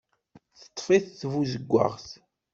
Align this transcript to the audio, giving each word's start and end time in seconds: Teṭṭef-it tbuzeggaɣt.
Teṭṭef-it 0.59 1.11
tbuzeggaɣt. 1.21 2.07